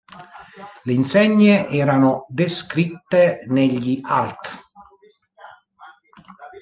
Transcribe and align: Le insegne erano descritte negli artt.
Le 0.83 0.93
insegne 0.95 1.67
erano 1.67 2.25
descritte 2.27 3.43
negli 3.49 3.99
artt. 4.01 4.59